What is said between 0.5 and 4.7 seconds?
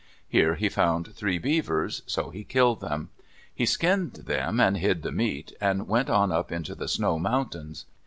he found three beavers, so he killed them. He skinned them